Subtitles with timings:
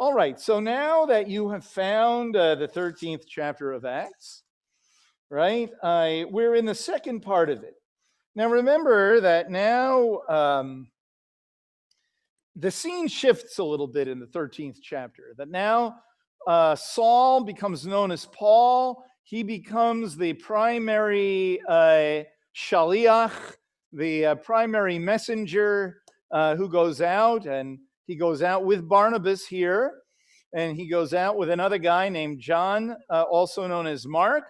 [0.00, 4.44] All right, so now that you have found uh, the 13th chapter of Acts,
[5.28, 7.74] right, uh, we're in the second part of it.
[8.34, 10.88] Now remember that now um,
[12.56, 15.96] the scene shifts a little bit in the 13th chapter, that now
[16.46, 19.04] uh, Saul becomes known as Paul.
[19.24, 22.24] He becomes the primary uh,
[22.56, 23.34] shaliach,
[23.92, 27.80] the uh, primary messenger uh, who goes out and
[28.10, 29.92] he goes out with Barnabas here,
[30.52, 34.48] and he goes out with another guy named John, uh, also known as Mark.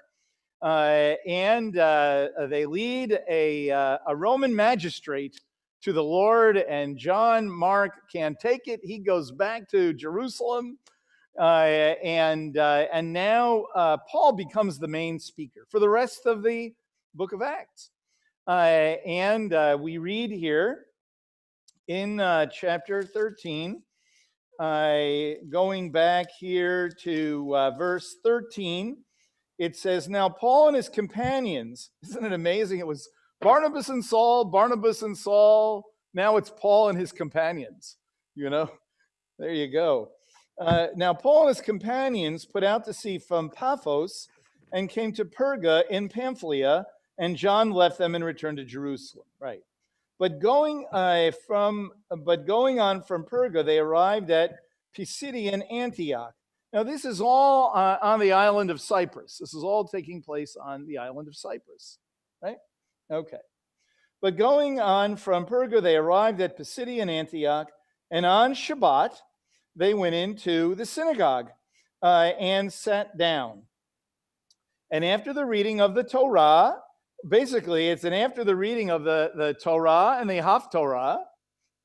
[0.62, 5.38] Uh, and uh, they lead a, uh, a Roman magistrate
[5.82, 8.80] to the Lord, and John Mark can't take it.
[8.82, 10.78] He goes back to Jerusalem,
[11.38, 11.42] uh,
[12.02, 13.66] and uh, and now
[14.10, 16.72] Paul becomes the main speaker for the rest of the
[17.14, 17.90] book of Acts.
[18.46, 19.50] and
[19.82, 20.86] we read here
[21.90, 23.82] in uh, chapter 13,
[24.60, 24.98] uh,
[25.50, 28.96] going back here to uh, verse 13,
[29.58, 32.78] it says, Now Paul and his companions, isn't it amazing?
[32.78, 33.08] It was
[33.40, 35.84] Barnabas and Saul, Barnabas and Saul.
[36.14, 37.96] Now it's Paul and his companions,
[38.36, 38.70] you know?
[39.40, 40.10] There you go.
[40.60, 44.28] Uh, now, Paul and his companions put out to sea from Paphos
[44.70, 46.84] and came to Perga in Pamphylia,
[47.18, 49.24] and John left them and returned to Jerusalem.
[49.40, 49.62] Right.
[50.20, 54.58] But going uh, from, but going on from Perga, they arrived at
[54.94, 56.34] Pisidian Antioch.
[56.74, 59.38] Now, this is all uh, on the island of Cyprus.
[59.38, 61.98] This is all taking place on the island of Cyprus,
[62.42, 62.58] right?
[63.10, 63.38] Okay.
[64.20, 67.70] But going on from Perga, they arrived at Pisidian Antioch,
[68.10, 69.16] and on Shabbat,
[69.74, 71.48] they went into the synagogue
[72.02, 73.62] uh, and sat down.
[74.90, 76.76] And after the reading of the Torah,
[77.28, 81.20] basically it's an after the reading of the, the Torah and the Haftorah,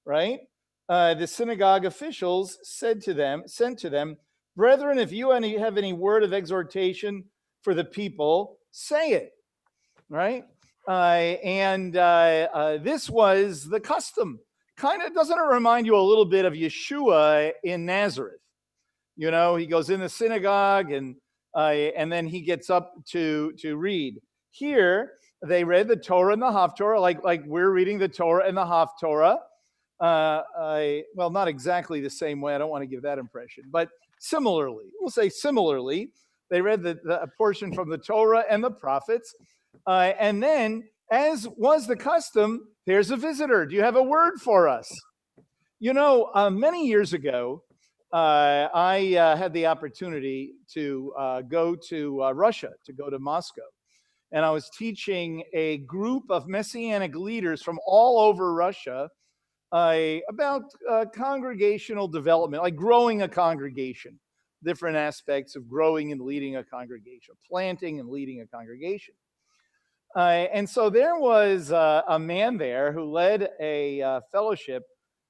[0.05, 0.39] right?
[0.87, 4.17] Uh, the synagogue officials said to them, sent to them,
[4.55, 7.25] Brethren, if you any, have any word of exhortation
[7.61, 9.33] for the people, say it,
[10.09, 10.45] right?
[10.87, 14.39] Uh, and uh, uh this was the custom.
[14.77, 18.39] Kind of doesn't it remind you a little bit of Yeshua in Nazareth?
[19.15, 21.15] You know, he goes in the synagogue and
[21.55, 24.21] uh, and then he gets up to to read.
[24.51, 25.13] Here,
[25.43, 28.63] they read the Torah and the Haftorah, like, like we're reading the Torah and the
[28.63, 29.37] Haftorah.
[29.99, 32.53] Uh, I, well, not exactly the same way.
[32.53, 36.11] I don't want to give that impression, but similarly, we'll say similarly,
[36.49, 39.33] they read the, the portion from the Torah and the prophets.
[39.87, 43.65] Uh, and then, as was the custom, there's a visitor.
[43.65, 44.91] Do you have a word for us?
[45.79, 47.63] You know, uh, many years ago,
[48.11, 53.19] uh, I uh, had the opportunity to uh, go to uh, Russia, to go to
[53.19, 53.63] Moscow
[54.35, 59.09] and I was teaching a group of messianic leaders from all over Russia
[59.71, 64.19] uh, about uh, congregational development, like growing a congregation,
[64.61, 69.13] different aspects of growing and leading a congregation, planting and leading a congregation.
[70.17, 74.83] Uh, and so there was uh, a man there who led a uh, fellowship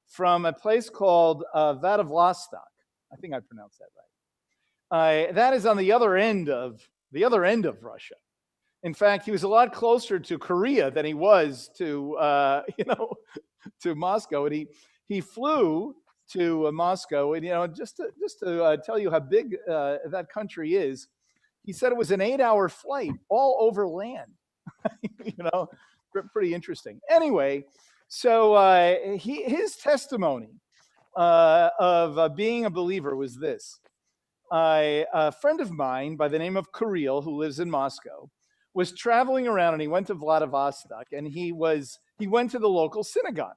[0.07, 2.71] from a place called uh, Vladivostok.
[3.13, 5.29] I think I pronounced that right.
[5.29, 8.15] Uh, that is on the other end of the other end of Russia.
[8.85, 12.85] In fact, he was a lot closer to Korea than he was to, uh, you
[12.85, 13.15] know,
[13.81, 14.45] to Moscow.
[14.45, 14.67] And he,
[15.07, 15.95] he flew
[16.29, 17.33] to uh, Moscow.
[17.33, 20.75] And, you know, just to, just to uh, tell you how big uh, that country
[20.75, 21.07] is,
[21.63, 24.31] he said it was an eight hour flight all over land.
[25.01, 25.67] you know,
[26.31, 27.01] pretty interesting.
[27.09, 27.65] Anyway,
[28.07, 30.61] so uh, he, his testimony
[31.17, 33.79] uh, of being a believer was this.
[34.51, 38.29] a friend of mine by the name of Kirill, who lives in Moscow,
[38.75, 42.69] was traveling around and he went to Vladivostok and he was he went to the
[42.69, 43.55] local synagogue.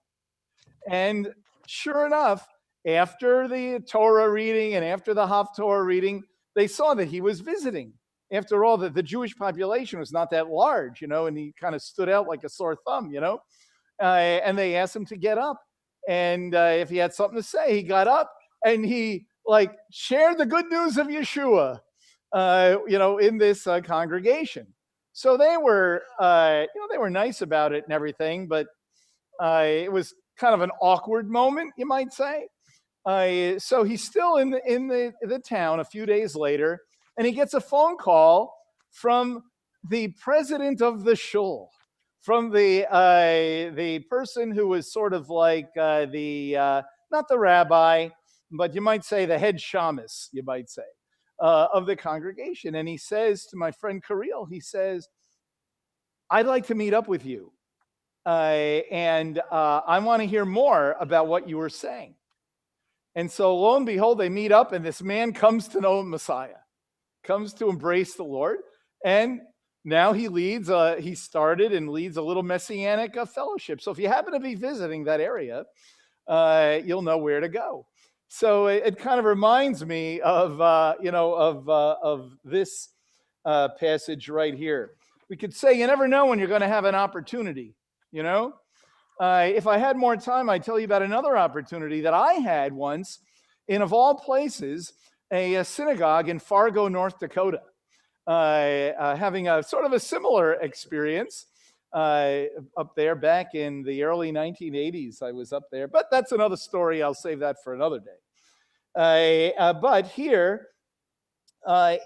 [0.89, 1.35] And
[1.67, 2.49] sure enough,
[2.87, 6.23] after the Torah reading and after the Haftorah reading,
[6.55, 7.93] they saw that he was visiting.
[8.31, 11.75] After all, that the Jewish population was not that large, you know, and he kind
[11.75, 13.41] of stood out like a sore thumb, you know.
[14.01, 15.59] Uh, and they asked him to get up,
[16.09, 18.31] and uh, if he had something to say, he got up
[18.65, 21.81] and he like shared the good news of Yeshua,
[22.33, 24.67] uh, you know, in this uh, congregation.
[25.19, 28.69] So they were, uh, you know, they were nice about it and everything, but
[29.43, 32.47] uh, it was kind of an awkward moment, you might say.
[33.05, 36.83] Uh, so he's still in the in the, the town a few days later,
[37.17, 38.55] and he gets a phone call
[38.93, 39.43] from
[39.91, 41.69] the president of the shul,
[42.21, 47.41] from the uh, the person who was sort of like uh, the uh, not the
[47.41, 48.09] rabbi,
[48.53, 50.85] but you might say the head shamus, you might say
[51.41, 52.75] uh, of the congregation.
[52.75, 55.09] And he says to my friend Kirill, he says,
[56.31, 57.53] I'd like to meet up with you.
[58.27, 62.15] Uh, and uh, I want to hear more about what you were saying.
[63.15, 66.61] And so lo and behold, they meet up, and this man comes to know Messiah,
[67.25, 68.59] comes to embrace the Lord.
[69.05, 69.41] And
[69.85, 73.81] now he leads, uh, he started and leads a little messianic uh, fellowship.
[73.81, 75.65] So if you happen to be visiting that area,
[76.27, 77.87] uh, you'll know where to go.
[78.29, 82.91] So it, it kind of reminds me of, uh, you know, of, uh, of this
[83.45, 84.93] uh, passage right here.
[85.31, 87.75] We could say you never know when you're going to have an opportunity,
[88.13, 88.55] you know?
[89.19, 92.73] Uh, if I had more time, I'd tell you about another opportunity that I had
[92.73, 93.19] once
[93.67, 94.93] in, of all places,
[95.33, 97.63] a, a synagogue in Fargo, North Dakota,
[98.27, 101.47] uh, uh, having a sort of a similar experience
[101.93, 102.43] uh,
[102.77, 105.23] up there back in the early 1980s.
[105.23, 107.03] I was up there, but that's another story.
[107.03, 108.11] I'll save that for another day.
[108.95, 110.69] Uh, uh, but here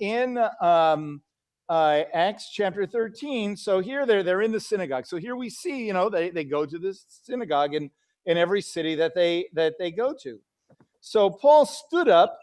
[0.00, 1.22] in um,
[1.68, 3.56] uh, Acts chapter 13.
[3.56, 5.06] So here they're they're in the synagogue.
[5.06, 7.90] So here we see, you know, they, they go to this synagogue in,
[8.26, 10.38] in every city that they that they go to.
[11.00, 12.38] So Paul stood up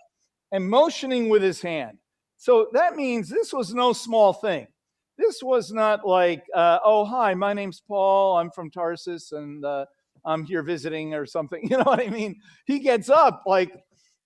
[0.51, 1.99] and motioning with his hand.
[2.37, 4.67] So that means this was no small thing.
[5.19, 8.37] This was not like, uh, oh hi, my name's Paul.
[8.37, 9.85] I'm from Tarsus and uh,
[10.23, 11.61] I'm here visiting or something.
[11.69, 12.39] You know what I mean?
[12.65, 13.69] He gets up like,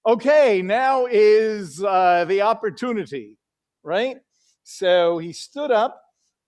[0.05, 3.39] okay, now is uh, the opportunity,
[3.81, 4.17] right?
[4.63, 5.99] So he stood up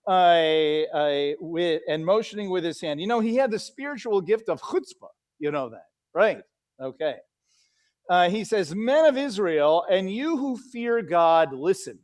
[0.06, 3.00] uh, with and motioning with his hand.
[3.00, 5.10] You know, he had the spiritual gift of chutzpah.
[5.40, 6.40] You know that, right?
[6.80, 7.16] Okay.
[8.08, 11.98] Uh, he says, Men of Israel, and you who fear God, listen.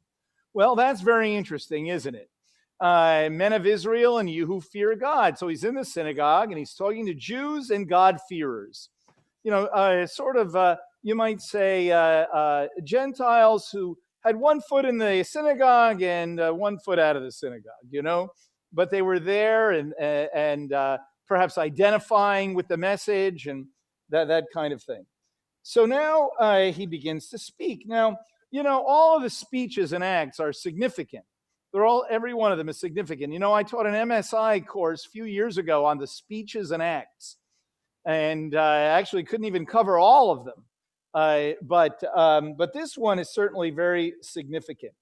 [0.54, 2.28] Well, that's very interesting, isn't it?
[2.82, 5.38] Uh, men of Israel, and you who fear God.
[5.38, 8.90] So he's in the synagogue and he's talking to Jews and God-fearers.
[9.44, 14.60] You know, uh, sort of, uh, you might say, uh, uh, Gentiles who had one
[14.60, 18.30] foot in the synagogue and uh, one foot out of the synagogue, you know,
[18.72, 20.72] but they were there and and
[21.28, 23.66] perhaps identifying with the message and
[24.10, 25.06] that that kind of thing.
[25.62, 26.30] So now
[26.72, 27.84] he begins to speak.
[27.86, 28.16] Now,
[28.50, 31.24] you know, all of the speeches and acts are significant.
[31.72, 33.32] They're all every one of them is significant.
[33.32, 36.82] You know, I taught an MSI course a few years ago on the speeches and
[36.82, 37.36] acts,
[38.04, 40.64] and I actually couldn't even cover all of them.
[41.14, 44.92] Uh, but um, but this one is certainly very significant.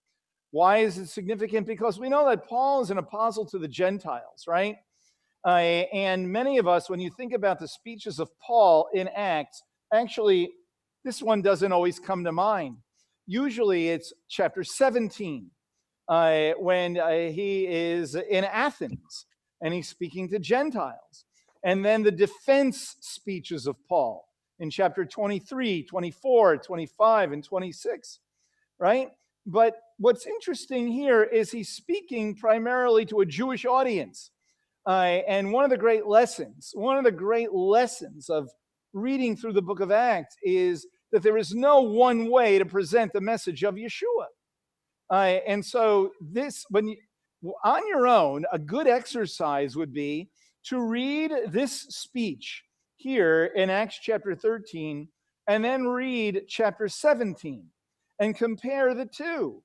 [0.52, 1.66] Why is it significant?
[1.66, 4.76] Because we know that Paul is an apostle to the Gentiles, right?
[5.44, 9.62] Uh, and many of us, when you think about the speeches of Paul in Acts,
[9.94, 10.50] actually,
[11.04, 12.76] this one doesn't always come to mind.
[13.26, 15.50] Usually, it's chapter 17
[16.10, 19.26] uh, when uh, he is in Athens
[19.62, 21.24] and he's speaking to Gentiles,
[21.62, 24.26] and then the defense speeches of Paul
[24.58, 28.18] in chapter 23, 24, 25, and 26,
[28.78, 29.08] right?
[29.46, 34.32] But what's interesting here is he's speaking primarily to a Jewish audience.
[34.86, 38.50] Uh, and one of the great lessons, one of the great lessons of
[38.92, 43.12] reading through the book of Acts is that there is no one way to present
[43.12, 44.26] the message of Yeshua.
[45.10, 46.96] Uh, and so, this, when you,
[47.64, 50.28] on your own, a good exercise would be
[50.64, 52.62] to read this speech
[52.96, 55.08] here in Acts chapter 13
[55.48, 57.64] and then read chapter 17
[58.20, 59.62] and compare the two.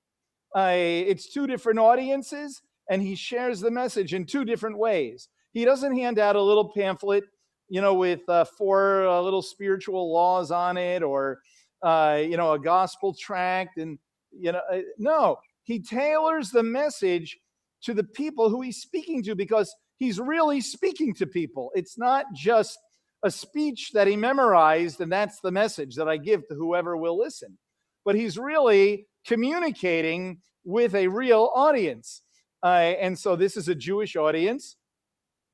[0.55, 5.27] Uh, it's two different audiences, and he shares the message in two different ways.
[5.53, 7.25] He doesn't hand out a little pamphlet,
[7.67, 11.39] you know, with uh, four uh, little spiritual laws on it or,
[11.81, 13.77] uh, you know, a gospel tract.
[13.77, 13.99] And,
[14.39, 17.37] you know, uh, no, he tailors the message
[17.83, 21.71] to the people who he's speaking to because he's really speaking to people.
[21.75, 22.77] It's not just
[23.23, 27.17] a speech that he memorized, and that's the message that I give to whoever will
[27.17, 27.57] listen.
[28.03, 32.21] But he's really communicating with a real audience.
[32.63, 34.77] Uh, and so this is a Jewish audience,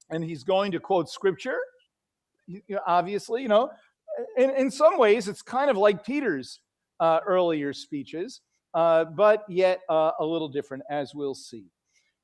[0.09, 1.59] and he's going to quote scripture,
[2.85, 3.69] obviously, you know.
[4.37, 6.59] In, in some ways, it's kind of like Peter's
[6.99, 8.41] uh, earlier speeches,
[8.73, 11.65] uh, but yet uh, a little different, as we'll see.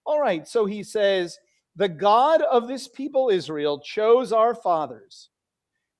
[0.06, 1.38] All right, so he says,
[1.75, 5.30] The God of this people, Israel, chose our fathers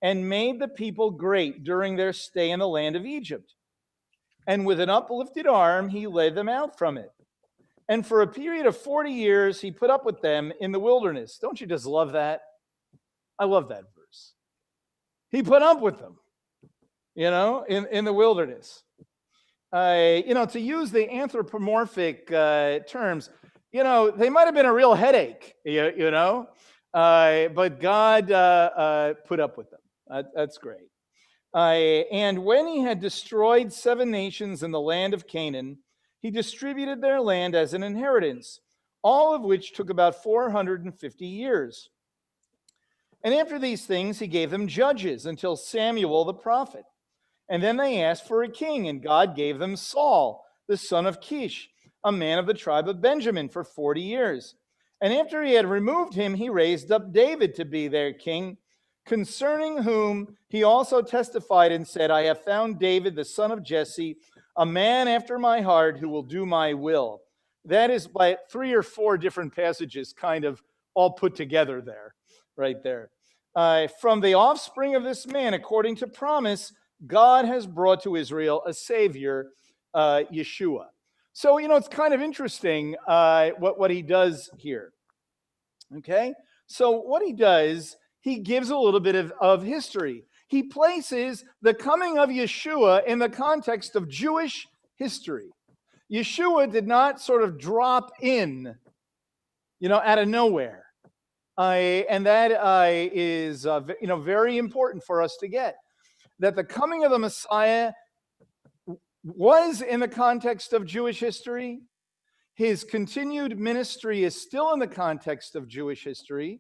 [0.02, 3.54] and made the people great during their stay in the land of Egypt.
[4.46, 7.12] And with an uplifted arm, he led them out from it.
[7.90, 11.38] And for a period of 40 years, he put up with them in the wilderness.
[11.42, 12.42] Don't you just love that?
[13.40, 14.34] I love that verse.
[15.30, 16.18] He put up with them,
[17.16, 18.84] you know, in, in the wilderness.
[19.72, 23.30] Uh, you know, to use the anthropomorphic uh, terms,
[23.72, 26.48] you know, they might have been a real headache, you, you know,
[26.94, 29.82] uh, but God uh, uh, put up with them.
[30.08, 30.90] That, that's great.
[31.54, 35.78] Uh, and when he had destroyed seven nations in the land of Canaan,
[36.20, 38.60] he distributed their land as an inheritance,
[39.04, 41.90] all of which took about 450 years.
[43.24, 46.84] And after these things, he gave them judges until Samuel the prophet.
[47.50, 51.22] And then they asked for a king, and God gave them Saul, the son of
[51.22, 51.70] Kish,
[52.04, 54.56] a man of the tribe of Benjamin, for 40 years.
[55.00, 58.58] And after he had removed him, he raised up David to be their king,
[59.06, 64.18] concerning whom he also testified and said, I have found David, the son of Jesse,
[64.58, 67.22] a man after my heart who will do my will.
[67.64, 70.62] That is by three or four different passages, kind of
[70.94, 72.16] all put together there,
[72.56, 73.10] right there.
[73.56, 76.74] Uh, from the offspring of this man, according to promise,
[77.06, 79.50] God has brought to Israel a savior,
[79.94, 80.86] uh, Yeshua.
[81.34, 84.92] So, you know, it's kind of interesting uh, what, what he does here.
[85.98, 86.34] Okay?
[86.66, 90.24] So, what he does, he gives a little bit of, of history.
[90.48, 95.50] He places the coming of Yeshua in the context of Jewish history.
[96.12, 98.76] Yeshua did not sort of drop in,
[99.80, 100.86] you know, out of nowhere.
[101.58, 105.76] Uh, and that uh, is, uh, you know, very important for us to get
[106.40, 107.94] that the coming of the Messiah
[109.24, 111.82] was in the context of Jewish history.
[112.54, 116.60] His continued ministry is still in the context of Jewish history.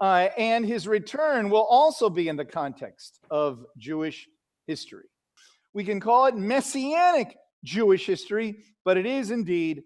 [0.00, 4.28] Uh, and his return will also be in the context of Jewish
[4.66, 5.06] history.
[5.72, 9.82] We can call it messianic Jewish history, but it is indeed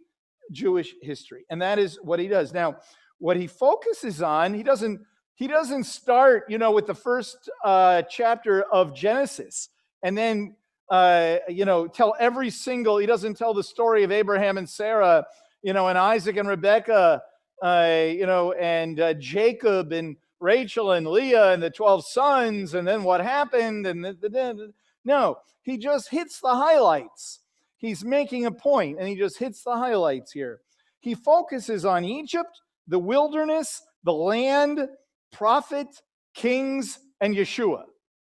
[0.53, 1.45] Jewish history.
[1.51, 2.53] And that is what he does.
[2.53, 2.77] Now,
[3.19, 5.01] what he focuses on, he doesn't
[5.41, 9.71] he doesn't start, you know, with the first uh, chapter of Genesis
[10.03, 10.55] and then,
[10.91, 15.25] uh, you know, tell every single, he doesn't tell the story of Abraham and Sarah,
[15.63, 17.23] you know, and Isaac and Rebecca,
[17.63, 22.87] uh, you know, and uh, Jacob and Rachel and Leah and the 12 sons and
[22.87, 23.87] then what happened.
[23.87, 24.73] And the, the, the,
[25.07, 27.39] no, he just hits the highlights.
[27.79, 30.61] He's making a point and he just hits the highlights here.
[30.99, 34.87] He focuses on Egypt, the wilderness, the land,
[35.33, 35.89] prophet,
[36.35, 37.85] kings, and Yeshua.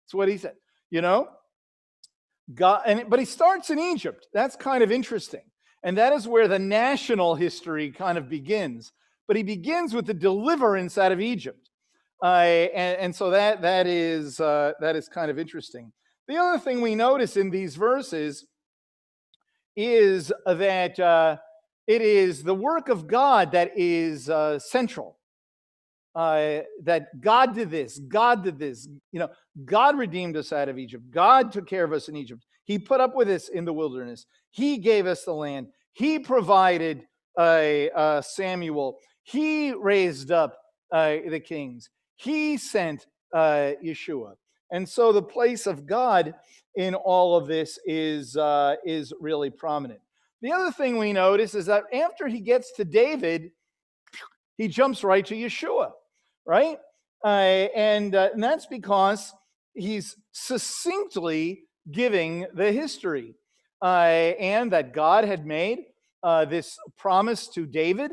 [0.04, 0.54] That's what he said.
[0.90, 1.28] You know?
[2.54, 4.26] God, and but he starts in Egypt.
[4.34, 5.42] That's kind of interesting.
[5.84, 8.92] And that is where the national history kind of begins.
[9.26, 11.70] But he begins with the deliverance out of Egypt.
[12.22, 12.26] Uh,
[12.74, 15.92] and, and, so that that is uh, that is kind of interesting.
[16.28, 18.46] The other thing we notice in these verses
[19.74, 21.36] is that uh,
[21.88, 25.18] it is the work of God that is uh, central
[26.14, 28.88] uh, that God did this, God did this.
[29.12, 29.30] You know,
[29.64, 31.04] God redeemed us out of Egypt.
[31.10, 32.44] God took care of us in Egypt.
[32.64, 34.26] He put up with us in the wilderness.
[34.50, 35.68] He gave us the land.
[35.94, 37.40] He provided uh,
[37.94, 38.98] uh, Samuel.
[39.24, 40.58] He raised up
[40.92, 41.90] uh, the kings.
[42.16, 44.34] He sent uh, Yeshua.
[44.70, 46.34] And so the place of God
[46.76, 50.00] in all of this is, uh, is really prominent.
[50.40, 53.50] The other thing we notice is that after he gets to David,
[54.56, 55.92] he jumps right to Yeshua
[56.46, 56.78] right?
[57.24, 59.32] Uh, and, uh, and that's because
[59.74, 63.34] he's succinctly giving the history
[63.80, 63.86] uh,
[64.38, 65.86] and that God had made
[66.22, 68.12] uh, this promise to David.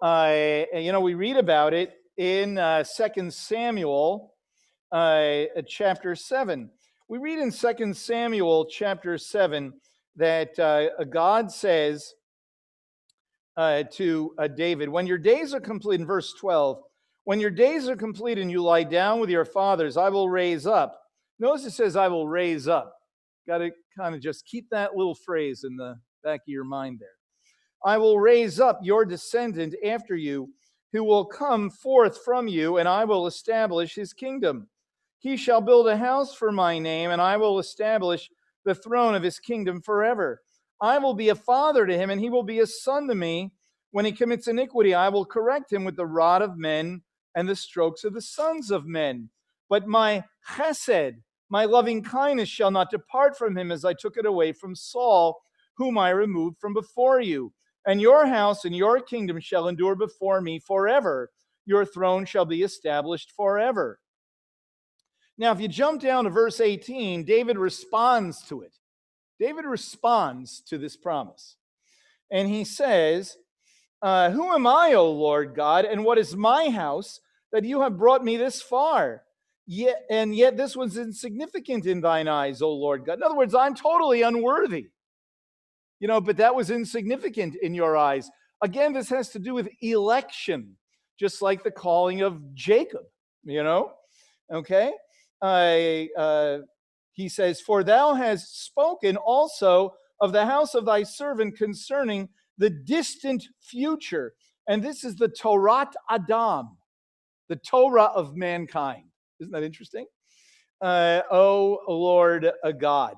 [0.00, 4.34] Uh, you know, we read about it in uh, Second Samuel
[4.92, 6.70] chapter 7.
[7.08, 9.72] We read in Second Samuel chapter 7
[10.16, 10.56] that
[11.10, 12.14] God says
[13.56, 16.82] to David, When your days are complete, in verse 12,
[17.24, 20.66] when your days are complete and you lie down with your fathers, I will raise
[20.66, 20.98] up.
[21.38, 22.92] Notice it says, I will raise up.
[23.46, 26.98] Got to kind of just keep that little phrase in the back of your mind
[27.00, 27.08] there.
[27.84, 30.48] I will raise up your descendant after you,
[30.92, 34.68] who will come forth from you, and I will establish his kingdom.
[35.18, 38.28] He shall build a house for my name, and I will establish
[38.64, 40.40] the throne of his kingdom forever.
[40.80, 43.52] I will be a father to him, and he will be a son to me.
[43.92, 47.02] When he commits iniquity, I will correct him with the rod of men
[47.34, 49.28] and the strokes of the sons of men.
[49.68, 51.16] But my chesed,
[51.48, 55.40] my loving kindness, shall not depart from him as I took it away from Saul,
[55.76, 57.52] whom I removed from before you.
[57.86, 61.30] And your house and your kingdom shall endure before me forever.
[61.64, 63.98] Your throne shall be established forever.
[65.38, 68.76] Now, if you jump down to verse 18, David responds to it.
[69.40, 71.56] David responds to this promise.
[72.30, 73.36] And he says,
[74.02, 77.20] uh, Who am I, O Lord God, and what is my house
[77.52, 79.22] that you have brought me this far?
[79.66, 83.18] Yet, and yet this was insignificant in thine eyes, O Lord God.
[83.18, 84.88] In other words, I'm totally unworthy.
[86.00, 88.28] You know, but that was insignificant in your eyes.
[88.60, 90.76] Again, this has to do with election,
[91.18, 93.04] just like the calling of Jacob,
[93.44, 93.92] you know?
[94.52, 94.92] Okay?
[95.40, 96.58] I, uh,
[97.12, 102.28] he says, For thou hast spoken also of the house of thy servant concerning
[102.58, 104.34] the distant future.
[104.68, 106.76] And this is the Torah Adam,
[107.48, 109.04] the Torah of mankind.
[109.40, 110.06] Isn't that interesting?
[110.82, 113.14] uh, O Lord uh, God.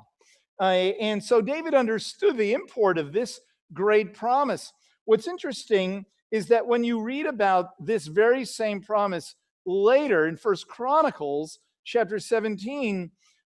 [0.61, 3.41] Uh, and so David understood the import of this
[3.73, 4.73] great promise.
[5.07, 9.35] What's interesting is that when you read about this very same promise
[9.67, 13.11] later in First Chronicles chapter 17,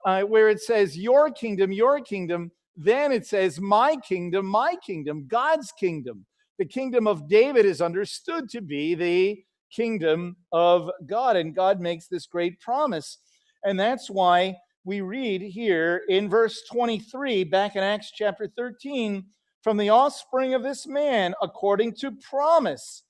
[0.05, 5.27] uh, where it says, Your kingdom, your kingdom, then it says, My kingdom, my kingdom,
[5.27, 6.25] God's kingdom.
[6.59, 12.07] The kingdom of David is understood to be the kingdom of God, and God makes
[12.07, 13.19] this great promise.
[13.65, 19.25] And that's why we read here in verse 23, back in Acts chapter 13,
[19.63, 23.03] from the offspring of this man, according to promise,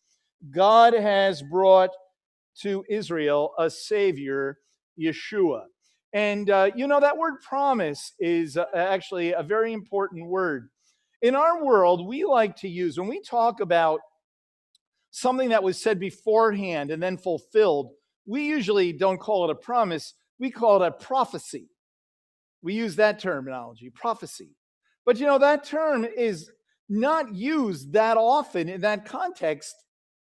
[0.51, 1.91] God has brought
[2.63, 4.59] to Israel a Savior,
[4.99, 5.65] Yeshua.
[6.13, 10.69] And uh, you know, that word promise is uh, actually a very important word.
[11.21, 14.01] In our world, we like to use, when we talk about
[15.11, 17.91] something that was said beforehand and then fulfilled,
[18.27, 21.69] we usually don't call it a promise, we call it a prophecy.
[22.63, 24.51] We use that terminology, prophecy.
[25.05, 26.51] But you know, that term is
[26.89, 29.75] not used that often in that context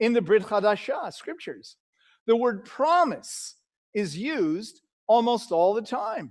[0.01, 1.77] in the Brit Hadashah scriptures.
[2.27, 3.57] The word promise
[3.95, 6.31] is used almost all the time,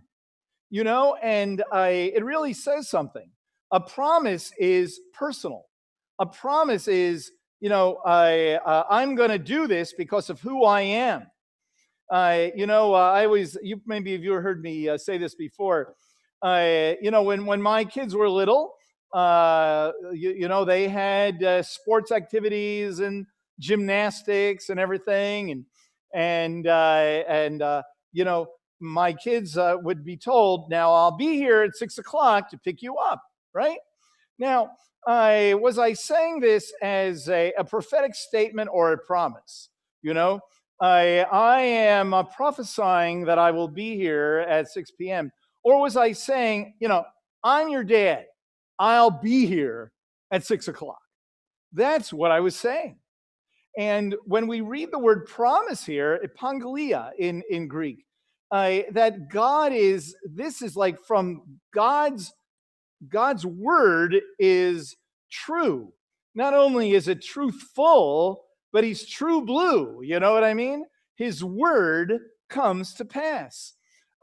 [0.70, 3.30] you know, and I, it really says something.
[3.72, 5.66] A promise is personal.
[6.20, 10.64] A promise is, you know, I, uh, I'm going to do this because of who
[10.64, 11.28] I am.
[12.10, 15.36] I, you know, uh, I always, you maybe have you heard me uh, say this
[15.36, 15.94] before.
[16.42, 18.76] I, you know, when when my kids were little,
[19.14, 23.26] uh, you, you know, they had uh, sports activities and
[23.60, 25.66] gymnastics and everything, and
[26.14, 27.84] and uh, and uh,
[28.14, 28.48] you know,
[28.80, 32.82] my kids uh, would be told, now I'll be here at six o'clock to pick
[32.82, 33.22] you up,
[33.54, 33.80] right?
[34.38, 34.72] Now,
[35.08, 39.70] I was I saying this as a, a prophetic statement or a promise?
[40.02, 40.40] You know,
[40.82, 45.32] I, I am uh, prophesying that I will be here at 6 p.m.
[45.64, 47.04] Or was I saying, you know,
[47.44, 48.26] I'm your dad.
[48.78, 49.92] I'll be here
[50.32, 51.02] at six o'clock.
[51.74, 52.98] That's what I was saying.
[53.78, 58.06] And when we read the word promise here, epangelia in, in Greek,
[58.52, 62.34] uh, that God is, this is like from God's,
[63.08, 64.96] God's word is
[65.32, 65.94] true.
[66.36, 70.02] Not only is it truthful, but he's true blue.
[70.04, 70.86] You know what I mean?
[71.16, 73.74] His word comes to pass.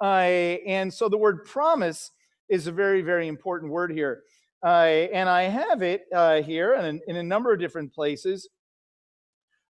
[0.03, 2.11] Uh, and so the word promise
[2.49, 4.23] is a very, very important word here.
[4.65, 8.49] Uh, and I have it uh, here in, in, a number of different places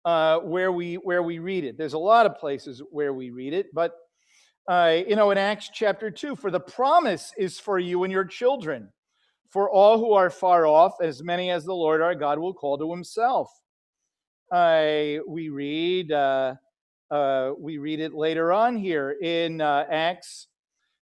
[0.04, 1.78] uh, where we where we read it.
[1.78, 3.92] There's a lot of places where we read it, but
[4.68, 8.24] uh, you know, in Acts chapter 2, for the promise is for you and your
[8.24, 8.88] children,
[9.50, 12.78] for all who are far off, as many as the Lord our God will call
[12.78, 13.50] to himself.
[14.50, 16.54] Uh, we read uh,
[17.10, 20.48] uh, we read it later on here in uh, Acts.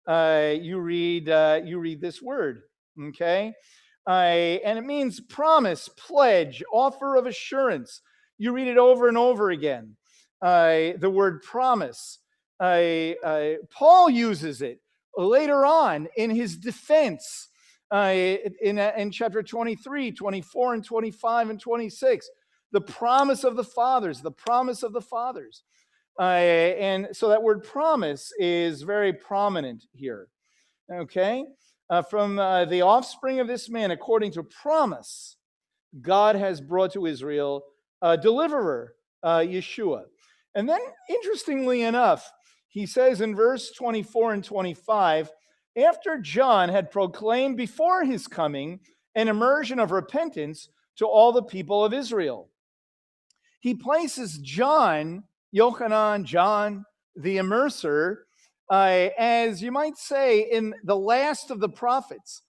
[0.08, 2.62] You read uh, you read this word,
[3.10, 3.54] okay,
[4.06, 8.02] and it means promise, pledge, offer of assurance.
[8.38, 9.96] You read it over and over again.
[10.42, 12.20] the word promise.
[12.60, 14.82] Paul uses it
[15.16, 17.50] later on in his defense
[17.92, 18.14] uh,
[18.62, 22.30] in, in chapter 23, 24, and 25, and 26.
[22.72, 25.64] The promise of the fathers, the promise of the fathers.
[26.20, 30.28] Uh, and so that word promise is very prominent here.
[30.92, 31.46] Okay?
[31.90, 35.38] Uh, from uh, the offspring of this man, according to promise,
[36.02, 37.64] God has brought to Israel
[38.02, 40.04] a deliverer, uh, Yeshua.
[40.56, 42.30] And then, interestingly enough,
[42.78, 45.32] he says in verse 24 and 25
[45.76, 48.80] after John had proclaimed before his coming
[49.16, 52.50] an immersion of repentance to all the people of Israel.
[53.62, 55.24] He places John,
[55.56, 56.86] Yochanan, John,
[57.16, 58.18] the immerser,
[58.70, 62.44] uh, as you might say, in the last of the prophets.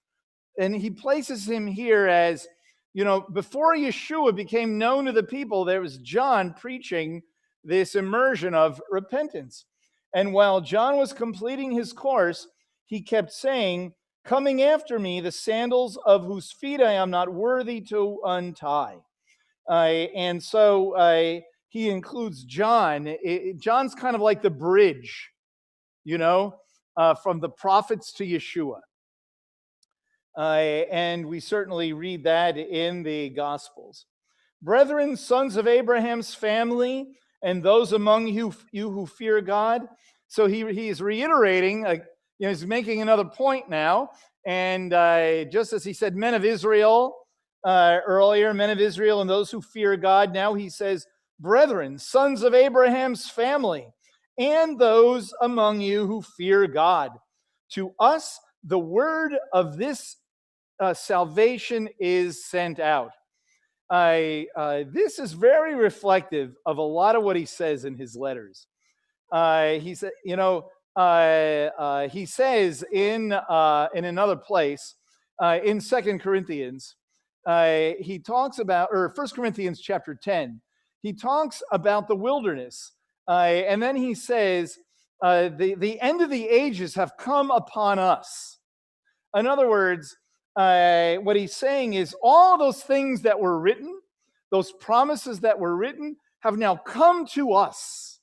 [0.59, 2.47] And he places him here as,
[2.93, 7.23] you know, before Yeshua became known to the people, there was John preaching
[7.64, 9.64] this immersion of repentance.
[10.14, 12.49] And while John was completing his course,
[12.87, 13.92] he kept saying,
[14.25, 18.99] Coming after me, the sandals of whose feet I am not worthy to untie.
[19.68, 23.07] Uh, and so uh, he includes John.
[23.07, 25.31] It, John's kind of like the bridge,
[26.05, 26.57] you know,
[26.97, 28.81] uh, from the prophets to Yeshua.
[30.37, 34.07] And we certainly read that in the Gospels.
[34.61, 39.83] Brethren, sons of Abraham's family, and those among you, you who fear God,
[40.27, 42.01] so he, he's reiterating, you
[42.40, 44.11] know, he's making another point now.
[44.46, 47.16] And uh, just as he said, men of Israel
[47.64, 51.07] uh, earlier, men of Israel and those who fear God, now he says,
[51.40, 53.87] brethren, sons of Abraham's family,
[54.38, 57.11] and those among you who fear God.
[57.72, 60.16] To us, the word of this
[60.81, 63.12] uh, salvation is sent out.
[63.90, 68.14] I, uh, this is very reflective of a lot of what he says in his
[68.16, 68.66] letters.
[69.33, 74.94] Uh, he said, you know, uh, uh, he says in uh, in another place
[75.64, 76.96] in Second Corinthians,
[77.46, 80.61] he talks about, or First Corinthians chapter ten,
[81.01, 82.92] he talks about the wilderness,
[83.27, 84.79] and then he says,
[85.22, 88.59] the the end of the ages have come upon us.
[89.37, 90.16] In other words,
[90.59, 94.01] uh, what he's saying is all those things that were written,
[94.51, 98.18] those promises that were written, have now come to us.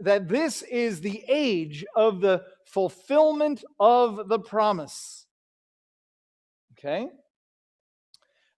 [0.00, 5.26] That this is the age of the fulfillment of the promise.
[6.76, 7.06] Okay?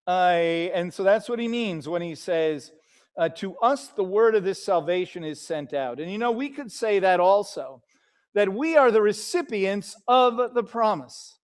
[0.06, 2.72] Uh, and so that's what he means when he says,
[3.18, 6.00] uh, To us, the word of this salvation is sent out.
[6.00, 7.82] And you know, we could say that also,
[8.32, 11.38] that we are the recipients of the promise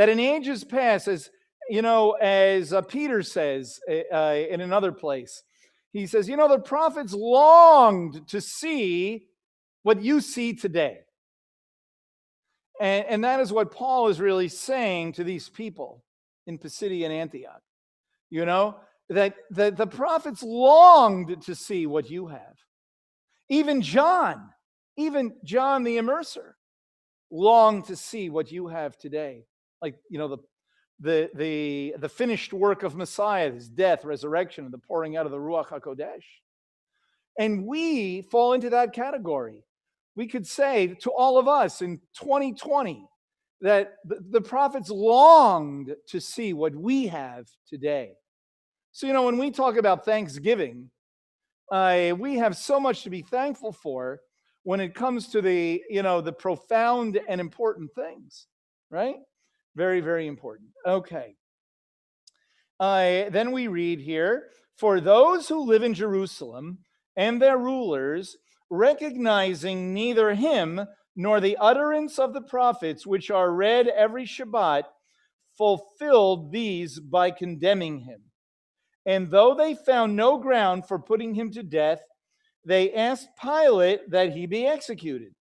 [0.00, 1.28] that in ages past, as
[1.68, 5.42] you know, as uh, Peter says uh, uh, in another place,
[5.92, 9.26] he says, you know, the prophets longed to see
[9.82, 11.00] what you see today.
[12.80, 16.02] And, and that is what Paul is really saying to these people
[16.46, 17.60] in Pisidia and Antioch.
[18.30, 18.76] You know,
[19.10, 22.56] that, that the prophets longed to see what you have.
[23.50, 24.48] Even John,
[24.96, 26.52] even John the immerser,
[27.30, 29.44] longed to see what you have today
[29.82, 30.38] like you know the
[31.00, 35.32] the the the finished work of Messiah, his death, resurrection, and the pouring out of
[35.32, 36.24] the Ruach Hakodesh.
[37.38, 39.64] And we fall into that category.
[40.14, 43.06] We could say to all of us in 2020
[43.60, 48.12] that the, prophets longed to see what we have today.
[48.92, 50.90] So, you know, when we talk about Thanksgiving,
[51.70, 54.20] uh, we have so much to be thankful for
[54.62, 58.46] when it comes to the, you know, the profound and important things,
[58.90, 59.16] right?
[59.76, 60.70] Very, very important.
[60.86, 61.36] Okay.
[62.78, 66.78] Uh, then we read here For those who live in Jerusalem
[67.16, 68.36] and their rulers,
[68.70, 70.80] recognizing neither him
[71.16, 74.84] nor the utterance of the prophets, which are read every Shabbat,
[75.58, 78.22] fulfilled these by condemning him.
[79.04, 82.00] And though they found no ground for putting him to death,
[82.64, 85.34] they asked Pilate that he be executed.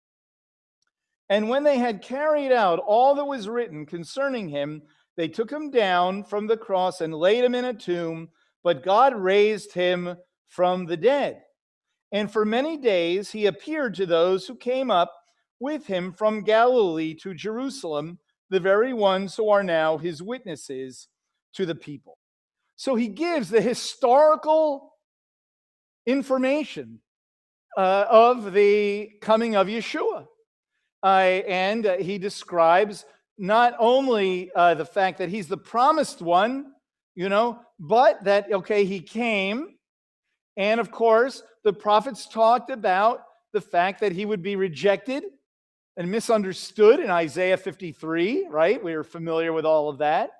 [1.31, 4.83] And when they had carried out all that was written concerning him,
[5.17, 8.29] they took him down from the cross and laid him in a tomb,
[8.63, 11.43] but God raised him from the dead.
[12.13, 15.13] And for many days he appeared to those who came up
[15.61, 21.09] with him from Galilee to Jerusalem, the very ones who are now his witnesses
[21.55, 22.17] to the people.
[22.77, 24.95] So he gives the historical
[26.07, 27.01] information
[27.77, 30.27] uh, of the coming of Yeshua.
[31.03, 33.05] And uh, he describes
[33.37, 36.73] not only uh, the fact that he's the promised one,
[37.15, 39.77] you know, but that, okay, he came.
[40.57, 45.25] And of course, the prophets talked about the fact that he would be rejected
[45.97, 48.83] and misunderstood in Isaiah 53, right?
[48.83, 50.31] We are familiar with all of that.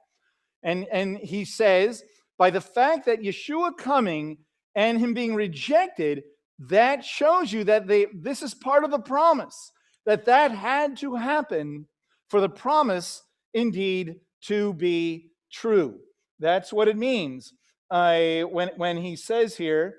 [0.63, 2.03] And, and he says,
[2.37, 4.39] by the fact that Yeshua coming
[4.75, 6.23] and him being rejected,
[6.61, 9.73] that shows you that they, this is part of the promise
[10.09, 11.87] that that had to happen
[12.31, 15.99] for the promise indeed to be true.
[16.39, 17.53] That's what it means.
[17.91, 19.97] I when when he says here,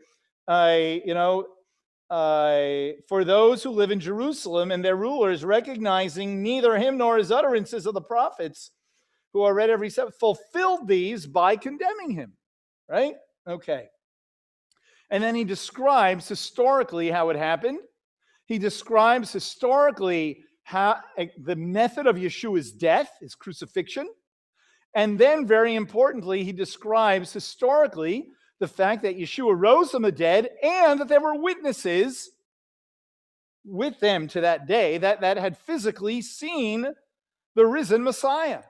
[0.48, 1.46] I you know,
[2.10, 7.32] I for those who live in Jerusalem and their rulers recognizing neither him nor his
[7.32, 8.72] utterances of the prophets
[9.34, 12.34] who are read every seven fulfilled these by condemning him.
[12.90, 13.14] Right?
[13.48, 13.90] Okay.
[15.12, 17.78] And then he describes historically how it happened
[18.50, 24.10] he describes historically how eh, the method of Yeshua's death, his crucifixion.
[24.96, 30.50] And then, very importantly, he describes historically the fact that Yeshua rose from the dead
[30.64, 32.32] and that there were witnesses
[33.64, 36.88] with them to that day that, that had physically seen
[37.56, 38.64] the risen Messiah.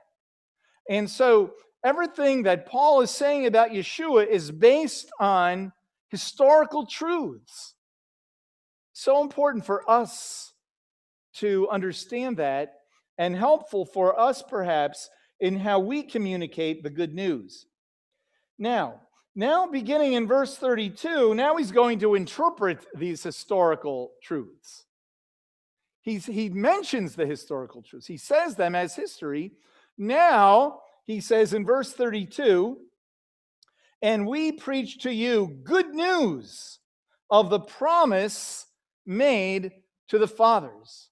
[0.90, 5.72] And so, everything that Paul is saying about Yeshua is based on
[6.10, 7.74] historical truths.
[9.00, 10.52] So important for us
[11.36, 12.74] to understand that
[13.16, 15.08] and helpful for us, perhaps,
[15.40, 17.64] in how we communicate the good news.
[18.58, 19.00] Now,
[19.34, 24.84] now beginning in verse 32, now he's going to interpret these historical truths.
[26.02, 29.52] He's, he mentions the historical truths, he says them as history.
[29.96, 32.76] Now, he says in verse 32,
[34.02, 36.80] and we preach to you good news
[37.30, 38.66] of the promise
[39.10, 39.72] made
[40.08, 41.10] to the fathers.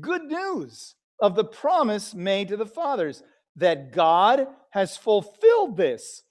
[0.00, 3.22] Good news of the promise made to the fathers
[3.56, 6.22] that God has fulfilled this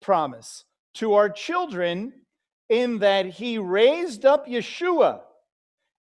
[0.00, 2.12] promise to our children
[2.68, 5.20] in that he raised up Yeshua,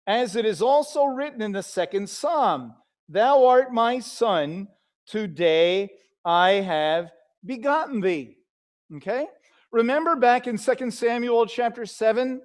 [0.07, 2.73] as it is also written in the second psalm
[3.09, 4.69] Thou art my son,
[5.05, 5.89] today
[6.23, 7.11] I have
[7.45, 8.37] begotten thee.
[8.95, 9.27] Okay?
[9.69, 12.41] Remember back in 2 Samuel chapter 7,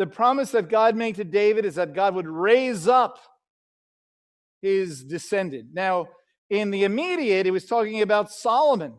[0.00, 3.18] the promise that God made to David is that God would raise up
[4.62, 5.74] his descendant.
[5.74, 6.06] Now,
[6.48, 8.94] in the immediate, he was talking about Solomon,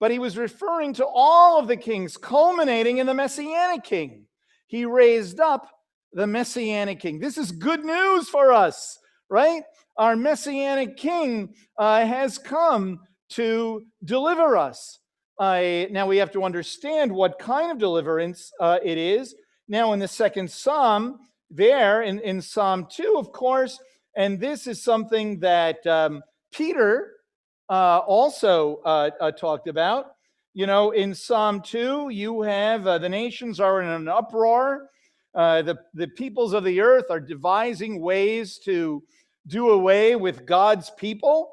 [0.00, 4.26] but he was referring to all of the kings, culminating in the Messianic king.
[4.66, 5.66] He raised up
[6.12, 7.20] the Messianic king.
[7.20, 8.98] This is good news for us,
[9.30, 9.62] right?
[9.96, 14.98] Our Messianic king uh, has come to deliver us.
[15.40, 19.34] Uh, now we have to understand what kind of deliverance uh, it is.
[19.66, 23.78] Now, in the second psalm, there in, in Psalm 2, of course,
[24.16, 26.22] and this is something that um,
[26.52, 27.12] Peter
[27.70, 30.12] uh, also uh, uh, talked about.
[30.52, 34.90] You know, in Psalm 2, you have uh, the nations are in an uproar.
[35.34, 39.02] Uh, the, the peoples of the earth are devising ways to
[39.46, 41.52] do away with God's people,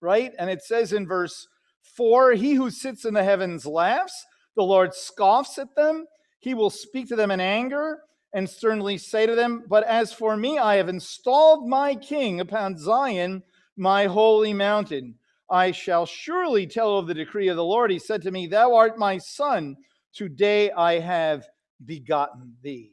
[0.00, 0.32] right?
[0.38, 1.48] And it says in verse
[1.96, 6.06] 4 He who sits in the heavens laughs, the Lord scoffs at them.
[6.44, 8.00] He will speak to them in anger
[8.34, 12.76] and sternly say to them, But as for me, I have installed my king upon
[12.76, 13.42] Zion,
[13.78, 15.14] my holy mountain.
[15.50, 17.90] I shall surely tell of the decree of the Lord.
[17.90, 19.74] He said to me, Thou art my son.
[20.12, 21.46] Today I have
[21.86, 22.92] begotten thee.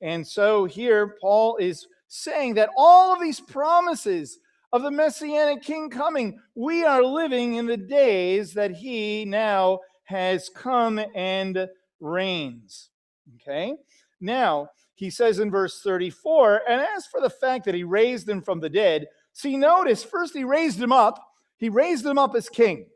[0.00, 4.38] And so here, Paul is saying that all of these promises
[4.72, 10.48] of the Messianic King coming, we are living in the days that he now has
[10.48, 11.66] come and
[11.98, 12.90] reigns.
[13.36, 13.74] Okay?
[14.20, 18.40] Now, he says in verse 34, and as for the fact that he raised him
[18.40, 21.22] from the dead, see, notice first he raised him up,
[21.56, 22.86] he raised him up as king.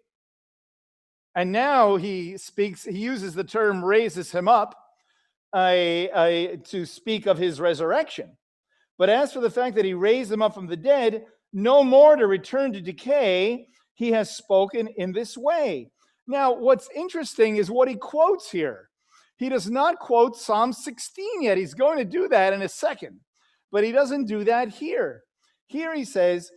[1.34, 4.74] And now he speaks, he uses the term raises him up
[5.52, 8.36] uh, uh, to speak of his resurrection.
[8.98, 12.16] But as for the fact that he raised him up from the dead, no more
[12.16, 15.90] to return to decay, he has spoken in this way.
[16.26, 18.90] Now, what's interesting is what he quotes here.
[19.36, 21.58] He does not quote Psalm 16 yet.
[21.58, 23.20] He's going to do that in a second,
[23.70, 25.22] but he doesn't do that here.
[25.66, 26.50] Here he says,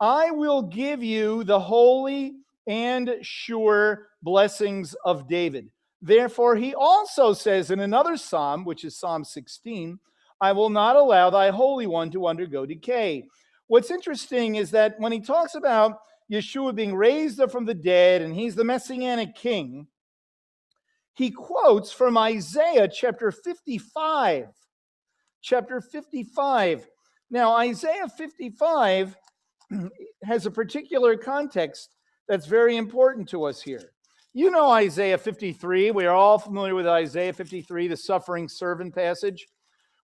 [0.00, 2.34] I will give you the holy
[2.66, 5.70] and sure blessings of David.
[6.02, 9.98] Therefore, he also says in another psalm, which is Psalm 16,
[10.40, 13.24] I will not allow thy Holy One to undergo decay.
[13.68, 15.98] What's interesting is that when he talks about
[16.30, 19.86] Yeshua being raised up from the dead and he's the messianic king,
[21.16, 24.48] he quotes from Isaiah chapter 55.
[25.42, 26.86] Chapter 55.
[27.30, 29.16] Now, Isaiah 55
[30.24, 31.88] has a particular context
[32.28, 33.92] that's very important to us here.
[34.34, 35.90] You know Isaiah 53.
[35.92, 39.46] We are all familiar with Isaiah 53, the suffering servant passage.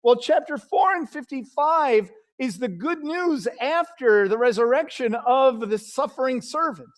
[0.02, 6.40] Well, chapter 4 and 55 is the good news after the resurrection of the suffering
[6.40, 6.88] servant.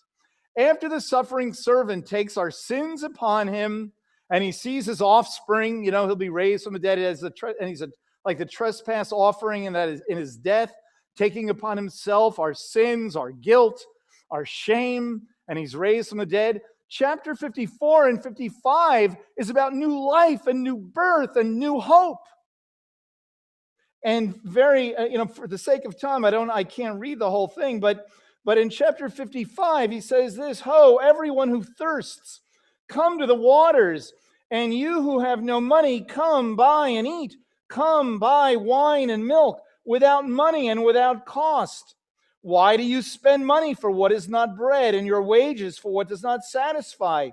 [0.56, 3.92] After the suffering servant takes our sins upon him
[4.30, 7.30] and he sees his offspring, you know, he'll be raised from the dead as a
[7.30, 7.88] tre- and he's a,
[8.24, 10.72] like the trespass offering, and that is in his death,
[11.16, 13.84] taking upon himself our sins, our guilt,
[14.30, 16.60] our shame, and he's raised from the dead.
[16.88, 22.20] Chapter 54 and 55 is about new life and new birth and new hope.
[24.04, 27.18] And very, uh, you know, for the sake of time, I don't, I can't read
[27.18, 28.06] the whole thing, but
[28.44, 32.40] but in chapter 55, he says this Ho, everyone who thirsts,
[32.88, 34.12] Come to the waters,
[34.50, 37.36] and you who have no money, come buy and eat.
[37.68, 41.94] Come buy wine and milk without money and without cost.
[42.42, 46.08] Why do you spend money for what is not bread and your wages for what
[46.08, 47.30] does not satisfy?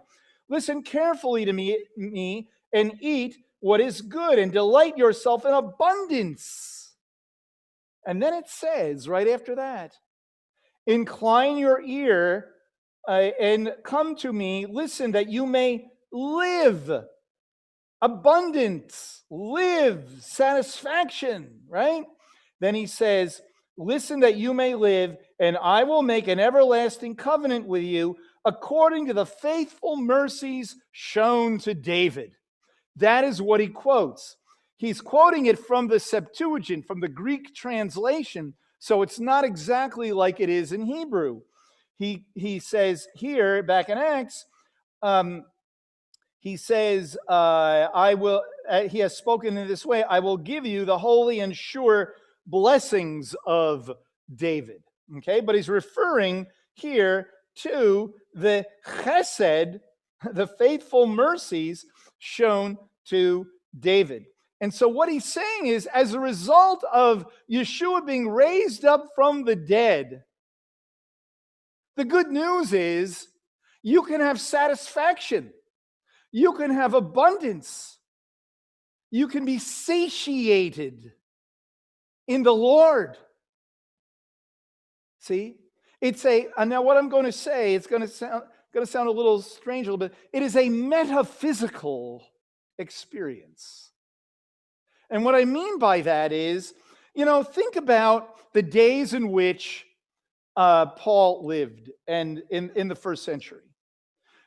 [0.50, 6.94] Listen carefully to me, me and eat what is good and delight yourself in abundance.
[8.06, 9.94] And then it says right after that,
[10.88, 12.51] incline your ear
[13.08, 14.66] uh, and come to me.
[14.66, 17.04] Listen, that you may live
[18.02, 22.04] abundance, live satisfaction, right?
[22.60, 23.42] Then he says,
[23.78, 29.08] Listen that you may live, and I will make an everlasting covenant with you according
[29.08, 32.34] to the faithful mercies shown to David.
[32.98, 34.36] That is what he quotes.
[34.78, 40.40] He's quoting it from the Septuagint, from the Greek translation, so it's not exactly like
[40.40, 41.42] it is in Hebrew
[42.02, 44.46] he he says here back in Acts,
[45.02, 45.46] um,
[46.40, 50.66] he says, uh, "I will uh, he has spoken in this way, I will give
[50.66, 52.16] you the holy and sure
[52.48, 53.92] blessings of
[54.34, 54.82] David.
[55.18, 59.80] Okay, but he's referring here to the chesed,
[60.32, 61.86] the faithful mercies
[62.20, 63.46] shown to
[63.78, 64.26] David.
[64.62, 69.44] And so, what he's saying is, as a result of Yeshua being raised up from
[69.44, 70.24] the dead,
[71.96, 73.28] the good news is
[73.84, 75.52] you can have satisfaction,
[76.32, 77.98] you can have abundance,
[79.10, 81.12] you can be satiated
[82.28, 83.18] in the Lord.
[85.20, 85.58] See,
[86.00, 88.92] it's a and now what I'm going to say, it's going to sound going to
[88.92, 90.18] sound a little strange a little bit.
[90.32, 92.24] It is a metaphysical
[92.78, 93.92] experience.
[95.10, 96.74] And what I mean by that is,
[97.14, 99.86] you know, think about the days in which
[100.56, 103.64] uh, Paul lived and in, in the first century.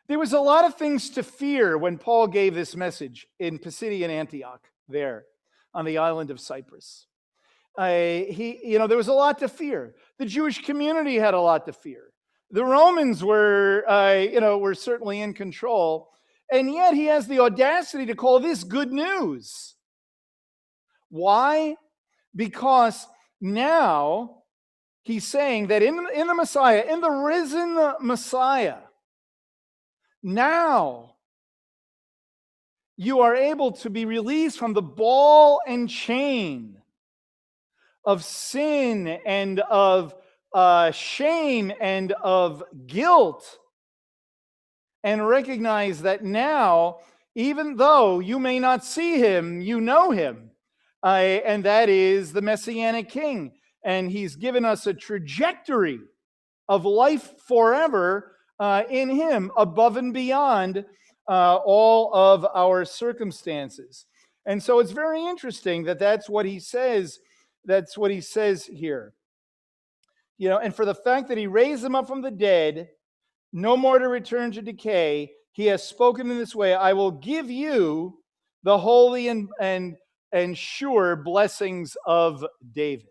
[0.07, 4.11] There was a lot of things to fear when Paul gave this message in Pisidian
[4.11, 5.25] Antioch, there
[5.73, 7.07] on the island of Cyprus.
[7.77, 9.95] Uh, he, you know, there was a lot to fear.
[10.19, 12.13] The Jewish community had a lot to fear.
[12.51, 16.11] The Romans were, uh, you know, were certainly in control,
[16.53, 19.75] and yet he has the audacity to call this good news.
[21.09, 21.77] Why?
[22.37, 23.09] Because
[23.41, 24.44] now
[25.05, 28.79] he's saying that in, in the Messiah, in the risen Messiah,
[30.23, 31.15] now
[32.97, 36.79] you are able to be released from the ball and chain
[38.05, 40.15] of sin and of
[40.53, 43.59] uh, shame and of guilt
[45.03, 46.99] and recognize that now,
[47.35, 50.51] even though you may not see him, you know him.
[51.03, 53.53] Uh, and that is the Messianic King.
[53.85, 56.01] And he's given us a trajectory
[56.69, 60.85] of life forever uh, in him, above and beyond
[61.29, 64.07] uh, all of our circumstances.
[64.47, 67.19] And so it's very interesting that that's what he says.
[67.65, 69.15] That's what he says here.
[70.37, 72.89] You know, and for the fact that he raised them up from the dead,
[73.53, 77.51] no more to return to decay, he has spoken in this way I will give
[77.51, 78.19] you
[78.65, 79.97] the holy and, and,
[80.33, 83.07] and sure blessings of David.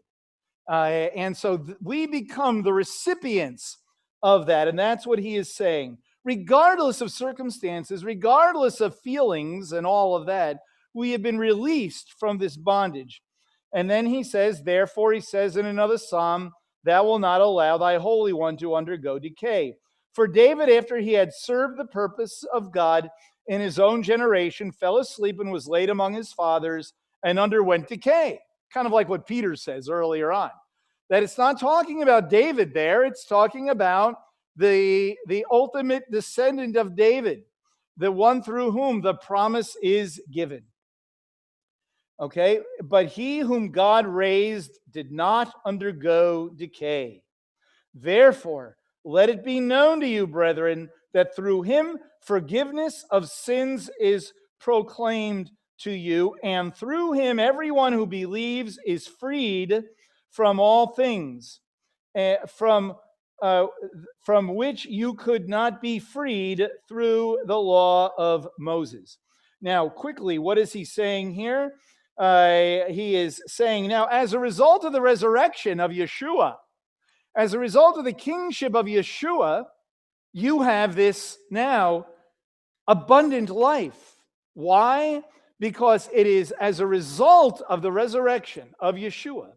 [0.69, 3.77] Uh, and so th- we become the recipients
[4.21, 4.67] of that.
[4.67, 5.97] And that's what he is saying.
[6.23, 10.59] Regardless of circumstances, regardless of feelings and all of that,
[10.93, 13.21] we have been released from this bondage.
[13.73, 16.51] And then he says, therefore, he says in another psalm,
[16.83, 19.75] Thou will not allow thy Holy One to undergo decay.
[20.13, 23.09] For David, after he had served the purpose of God
[23.47, 28.39] in his own generation, fell asleep and was laid among his fathers and underwent decay.
[28.73, 30.49] Kind of like what Peter says earlier on.
[31.09, 34.15] That it's not talking about David there, it's talking about
[34.55, 37.43] the, the ultimate descendant of David,
[37.97, 40.63] the one through whom the promise is given.
[42.19, 47.23] Okay, but he whom God raised did not undergo decay.
[47.93, 54.31] Therefore, let it be known to you, brethren, that through him forgiveness of sins is
[54.59, 59.83] proclaimed to you, and through him everyone who believes is freed
[60.29, 61.59] from all things,
[62.17, 62.95] uh, from
[63.41, 63.67] uh,
[64.21, 69.17] from which you could not be freed through the law of Moses.
[69.61, 71.73] Now, quickly, what is he saying here?
[72.17, 76.55] uh, he is saying, now, as a result of the resurrection of Yeshua,
[77.35, 79.65] as a result of the kingship of Yeshua,
[80.31, 82.05] you have this now
[82.87, 84.15] abundant life.
[84.53, 85.23] Why?
[85.63, 89.51] Because it is as a result of the resurrection of Yeshua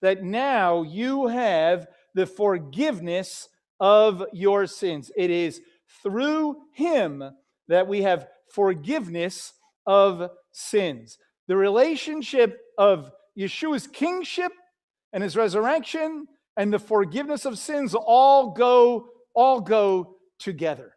[0.00, 3.48] that now you have the forgiveness
[3.78, 5.12] of your sins.
[5.16, 5.60] It is
[6.02, 7.22] through him
[7.68, 9.52] that we have forgiveness
[9.86, 14.50] of sins the relationship of Yeshua's kingship
[15.12, 20.96] and his resurrection and the forgiveness of sins all go all go together.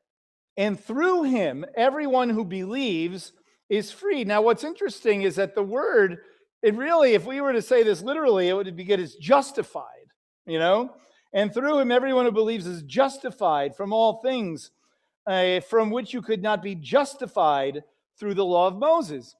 [0.57, 3.31] And through him everyone who believes
[3.69, 4.23] is free.
[4.23, 6.19] Now what's interesting is that the word
[6.61, 10.07] it really if we were to say this literally it would be good as justified,
[10.45, 10.95] you know?
[11.33, 14.71] And through him everyone who believes is justified from all things
[15.27, 17.83] uh, from which you could not be justified
[18.17, 19.35] through the law of Moses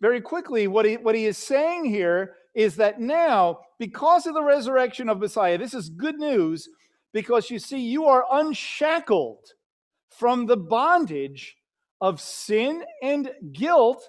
[0.00, 4.42] very quickly, what he, what he is saying here is that now, because of the
[4.42, 6.68] resurrection of Messiah, this is good news
[7.12, 9.52] because you see, you are unshackled
[10.10, 11.56] from the bondage
[12.00, 14.08] of sin and guilt,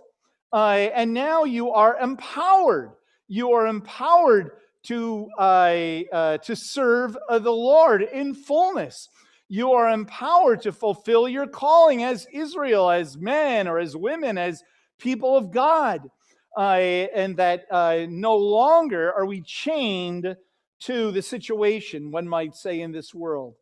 [0.54, 2.92] uh, and now you are empowered.
[3.28, 4.52] You are empowered
[4.84, 9.10] to, uh, uh, to serve uh, the Lord in fullness.
[9.50, 14.64] You are empowered to fulfill your calling as Israel, as men or as women, as
[14.98, 16.02] people of God.
[16.58, 16.62] uh,
[17.16, 20.36] and that uh, no longer are we chained
[20.80, 23.56] to the situation, one might say, in this world.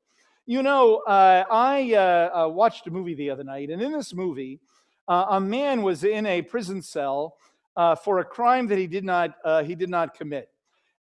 [0.49, 4.13] You know, uh, I uh, uh, watched a movie the other night, and in this
[4.13, 4.61] movie,
[5.09, 7.35] uh, a man was in a prison cell
[7.75, 9.35] uh, for a crime that he did not
[9.65, 10.49] he did not commit,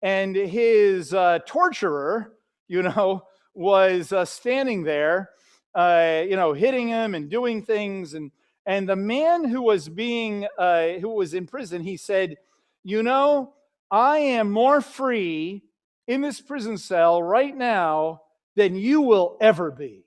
[0.01, 1.09] and his
[1.45, 2.31] torturer,
[2.69, 5.31] you know, was standing there,
[5.75, 8.31] you know, hitting him and doing things, and
[8.65, 12.37] and the man who was being who was in prison, he said,
[12.85, 13.55] you know,
[13.91, 15.63] I am more free
[16.07, 18.21] in this prison cell right now
[18.55, 20.05] than you will ever be.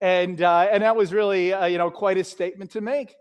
[0.00, 3.14] And, uh, and that was really, uh, you know, quite a statement to make.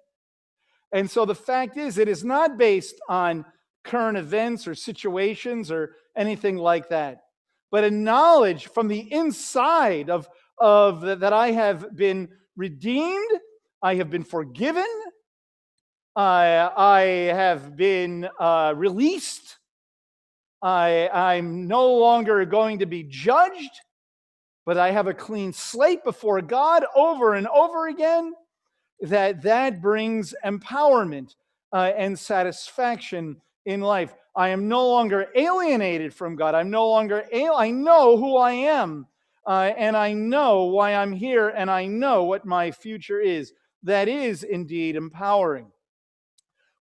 [0.91, 3.45] And so the fact is, it is not based on
[3.83, 7.21] current events or situations or anything like that,
[7.71, 10.27] but a knowledge from the inside of,
[10.57, 13.31] of that I have been redeemed,
[13.81, 14.85] I have been forgiven,
[16.15, 17.01] I, I
[17.33, 19.57] have been uh, released,
[20.61, 23.81] I, I'm no longer going to be judged,
[24.65, 28.33] but I have a clean slate before God over and over again,
[29.01, 31.35] that that brings empowerment
[31.73, 34.13] uh, and satisfaction in life.
[34.35, 36.55] I am no longer alienated from God.
[36.55, 39.07] I'm no longer, al- I know who I am,
[39.45, 43.53] uh, and I know why I'm here, and I know what my future is.
[43.83, 45.71] That is indeed empowering.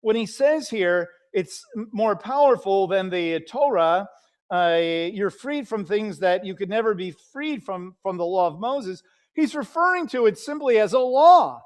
[0.02, 4.08] When he says here, it's more powerful than the Torah.
[4.50, 4.78] Uh,
[5.12, 8.58] you're freed from things that you could never be freed from from the law of
[8.58, 9.02] Moses.
[9.34, 11.62] He's referring to it simply as a law,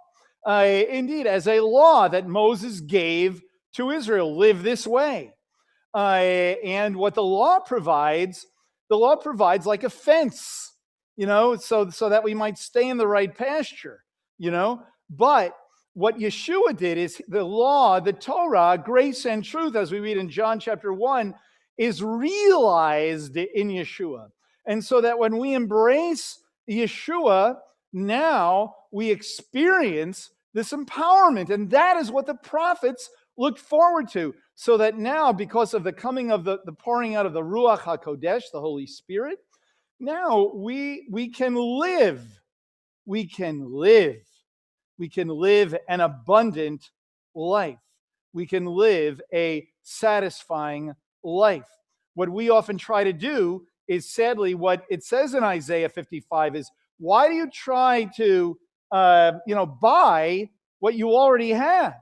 [0.46, 3.40] uh, indeed, as a law that Moses gave
[3.74, 4.36] to Israel.
[4.36, 5.32] Live this way,
[5.94, 5.98] uh,
[6.62, 8.46] and what the law provides,
[8.90, 10.74] the law provides like a fence,
[11.16, 14.04] you know, so so that we might stay in the right pasture,
[14.36, 14.82] you know.
[15.08, 15.56] But
[15.94, 20.28] what Yeshua did is the law, the Torah, grace and truth, as we read in
[20.28, 21.32] John chapter 1,
[21.78, 24.28] is realized in Yeshua.
[24.66, 27.56] And so that when we embrace Yeshua,
[27.92, 31.50] now we experience this empowerment.
[31.50, 34.34] And that is what the prophets looked forward to.
[34.56, 37.80] So that now, because of the coming of the, the pouring out of the Ruach
[37.80, 39.38] HaKodesh, the Holy Spirit,
[40.00, 42.40] now we, we can live.
[43.06, 44.24] We can live
[44.98, 46.90] we can live an abundant
[47.34, 47.78] life.
[48.32, 51.68] We can live a satisfying life.
[52.14, 56.70] What we often try to do is sadly what it says in Isaiah 55 is
[56.98, 58.58] why do you try to
[58.92, 61.94] uh, you know buy what you already have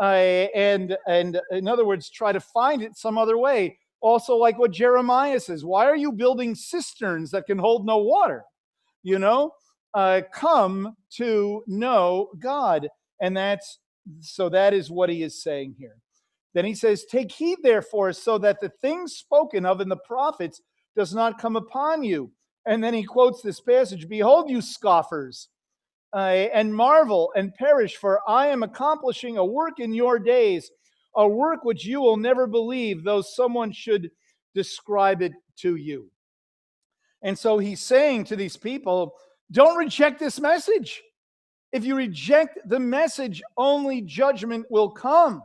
[0.00, 4.58] uh, and and in other words try to find it some other way also like
[4.58, 8.42] what jeremiah says why are you building cisterns that can hold no water
[9.02, 9.52] you know
[9.94, 12.88] uh, come to know God.
[13.20, 13.78] And that's
[14.20, 15.96] so that is what he is saying here.
[16.52, 20.60] Then he says, Take heed, therefore, so that the things spoken of in the prophets
[20.96, 22.30] does not come upon you.
[22.66, 25.48] And then he quotes this passage Behold, you scoffers,
[26.14, 30.70] uh, and marvel and perish, for I am accomplishing a work in your days,
[31.16, 34.10] a work which you will never believe, though someone should
[34.54, 36.10] describe it to you.
[37.22, 39.14] And so he's saying to these people,
[39.50, 41.02] don't reject this message.
[41.72, 45.42] If you reject the message, only judgment will come.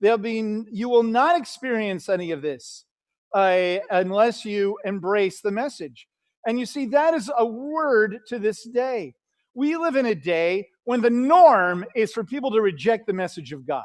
[0.00, 2.84] There'll be you will not experience any of this
[3.32, 6.08] uh, unless you embrace the message.
[6.46, 9.14] And you see, that is a word to this day.
[9.54, 13.52] We live in a day when the norm is for people to reject the message
[13.52, 13.84] of God.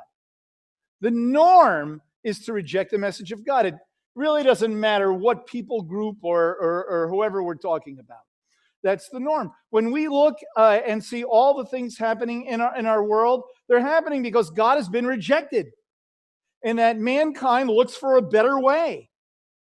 [1.01, 3.67] The norm is to reject the message of God.
[3.67, 3.75] It
[4.15, 8.26] really doesn't matter what people group or, or, or whoever we're talking about.
[8.83, 9.51] That's the norm.
[9.69, 13.43] When we look uh, and see all the things happening in our, in our world,
[13.67, 15.67] they're happening because God has been rejected
[16.63, 19.09] and that mankind looks for a better way,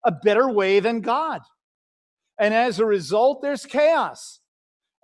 [0.04, 1.40] a better way than God.
[2.38, 4.40] And as a result, there's chaos.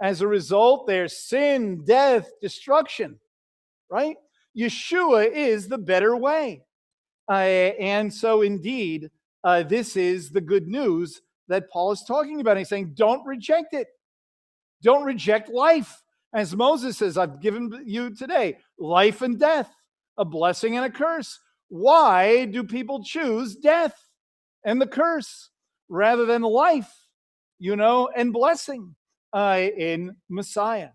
[0.01, 3.19] As a result, there's sin, death, destruction,
[3.91, 4.17] right?
[4.57, 6.63] Yeshua is the better way.
[7.29, 9.11] Uh, and so, indeed,
[9.43, 12.57] uh, this is the good news that Paul is talking about.
[12.57, 13.89] He's saying, don't reject it.
[14.83, 16.03] Don't reject life.
[16.35, 19.71] As Moses says, I've given you today life and death,
[20.19, 21.39] a blessing and a curse.
[21.69, 23.97] Why do people choose death
[24.65, 25.51] and the curse
[25.89, 26.93] rather than life,
[27.59, 28.95] you know, and blessing
[29.33, 30.91] uh, in Messiah?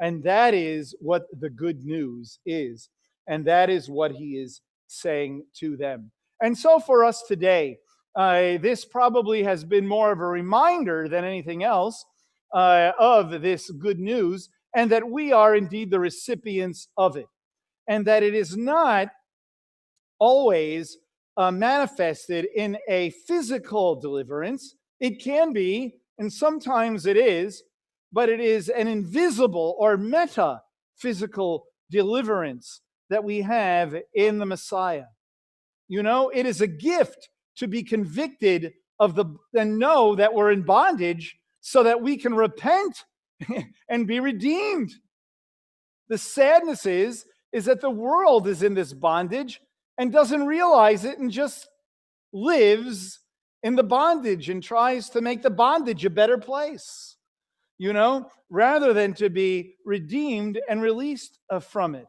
[0.00, 2.88] And that is what the good news is.
[3.26, 6.10] And that is what he is saying to them.
[6.42, 7.78] And so for us today,
[8.16, 12.04] uh, this probably has been more of a reminder than anything else
[12.52, 17.26] uh, of this good news, and that we are indeed the recipients of it.
[17.88, 19.08] And that it is not
[20.18, 20.98] always
[21.36, 24.76] uh, manifested in a physical deliverance.
[25.00, 27.62] It can be, and sometimes it is,
[28.12, 30.60] but it is an invisible or meta
[30.96, 35.06] physical deliverance that we have in the Messiah.
[35.88, 37.28] You know, it is a gift
[37.60, 42.34] to be convicted of the and know that we're in bondage so that we can
[42.34, 43.04] repent
[43.88, 44.90] and be redeemed.
[46.08, 49.60] The sadness is is that the world is in this bondage
[49.98, 51.68] and doesn't realize it and just
[52.32, 53.20] lives
[53.62, 57.16] in the bondage and tries to make the bondage a better place,
[57.76, 62.06] you know, rather than to be redeemed and released uh, from it.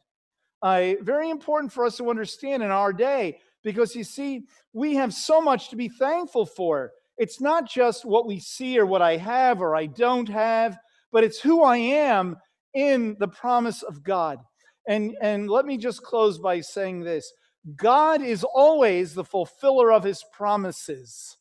[0.61, 4.43] Uh, very important for us to understand in our day because you see,
[4.73, 6.91] we have so much to be thankful for.
[7.17, 10.77] It's not just what we see or what I have or I don't have,
[11.11, 12.37] but it's who I am
[12.73, 14.39] in the promise of God.
[14.87, 17.31] And, and let me just close by saying this
[17.75, 21.37] God is always the fulfiller of his promises.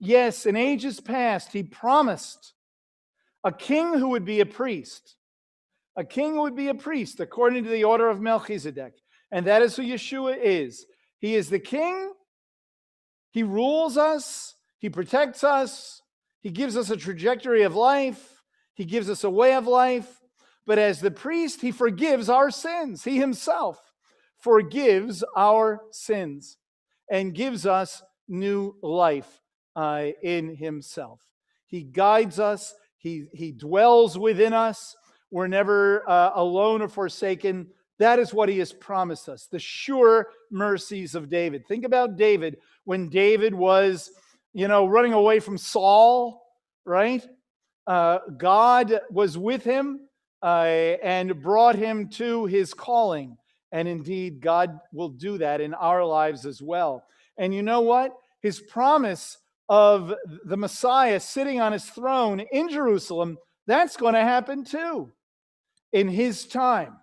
[0.00, 2.54] Yes, in ages past, he promised
[3.44, 5.16] a king who would be a priest,
[5.96, 8.94] a king would be a priest according to the order of Melchizedek.
[9.30, 10.86] And that is who Yeshua is.
[11.18, 12.12] He is the king,
[13.30, 16.02] he rules us, he protects us,
[16.40, 18.42] he gives us a trajectory of life,
[18.74, 20.08] he gives us a way of life.
[20.66, 23.02] But as the priest, he forgives our sins.
[23.02, 23.80] He himself
[24.38, 26.58] forgives our sins
[27.10, 29.40] and gives us new life
[29.74, 31.22] uh, in himself.
[31.66, 34.94] He guides us, he, he dwells within us.
[35.30, 37.68] We're never uh, alone or forsaken.
[37.98, 41.66] That is what he has promised us the sure mercies of David.
[41.66, 44.10] Think about David when David was,
[44.52, 46.42] you know, running away from Saul,
[46.84, 47.26] right?
[47.86, 50.00] Uh, God was with him
[50.42, 53.36] uh, and brought him to his calling.
[53.72, 57.04] And indeed, God will do that in our lives as well.
[57.36, 58.14] And you know what?
[58.40, 59.38] His promise
[59.68, 63.36] of the Messiah sitting on his throne in Jerusalem,
[63.66, 65.12] that's going to happen too
[65.92, 66.96] in his time.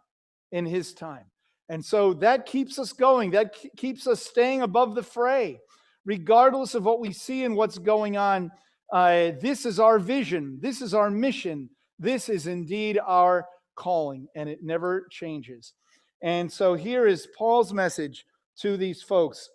[0.56, 1.26] In his time.
[1.68, 3.32] And so that keeps us going.
[3.32, 5.60] That keeps us staying above the fray,
[6.06, 8.52] regardless of what we see and what's going on.
[8.94, 10.58] Uh, this is our vision.
[10.62, 11.70] This is our mission.
[12.00, 13.46] This is indeed our
[13.76, 15.74] calling, and it never changes.
[16.22, 18.26] And so here is Paul's message
[18.62, 19.50] to these folks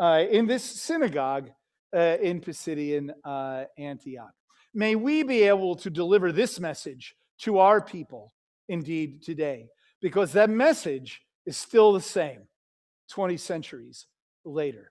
[0.00, 1.50] uh, in this synagogue
[1.94, 4.34] uh, in Pisidian uh, Antioch.
[4.74, 8.32] May we be able to deliver this message to our people
[8.68, 9.68] indeed today,
[10.00, 12.42] because that message is still the same
[13.10, 14.06] 20 centuries
[14.44, 14.90] later.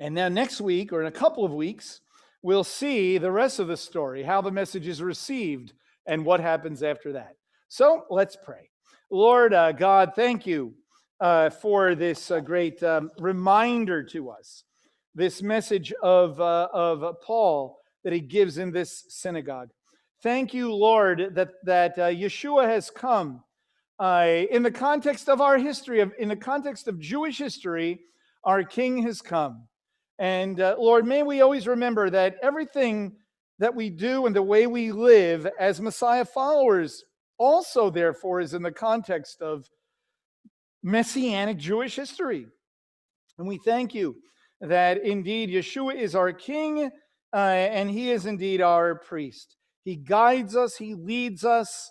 [0.00, 2.00] And now, next week, or in a couple of weeks,
[2.42, 5.72] we'll see the rest of the story, how the message is received,
[6.06, 7.34] and what happens after that.
[7.68, 8.70] So let's pray.
[9.10, 10.74] Lord uh, God, thank you
[11.20, 14.64] uh, for this uh, great um, reminder to us,
[15.14, 19.70] this message of, uh, of Paul that he gives in this synagogue.
[20.22, 23.42] Thank you, Lord, that, that uh, Yeshua has come
[23.98, 28.00] uh, in the context of our history, of, in the context of Jewish history,
[28.44, 29.66] our King has come.
[30.18, 33.16] And uh, Lord, may we always remember that everything
[33.58, 37.04] that we do and the way we live as Messiah followers
[37.38, 39.68] also, therefore, is in the context of
[40.82, 42.46] messianic Jewish history.
[43.38, 44.16] And we thank you
[44.60, 46.90] that indeed Yeshua is our King
[47.32, 49.56] uh, and he is indeed our priest.
[49.84, 51.90] He guides us, he leads us,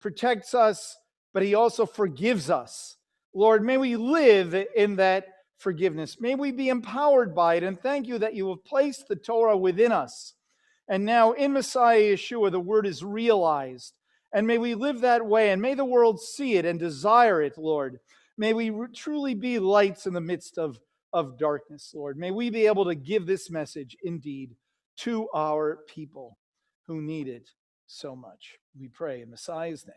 [0.00, 0.96] protects us,
[1.34, 2.96] but he also forgives us.
[3.34, 5.26] Lord, may we live in that
[5.58, 6.20] forgiveness.
[6.20, 7.64] May we be empowered by it.
[7.64, 10.34] And thank you that you have placed the Torah within us.
[10.88, 13.98] And now in Messiah Yeshua, the word is realized.
[14.32, 15.50] And may we live that way.
[15.50, 17.98] And may the world see it and desire it, Lord.
[18.38, 20.78] May we truly be lights in the midst of,
[21.12, 22.16] of darkness, Lord.
[22.16, 24.54] May we be able to give this message indeed
[24.98, 26.38] to our people
[26.86, 27.48] who need it
[27.86, 28.58] so much.
[28.78, 29.94] We pray in Messiah's name.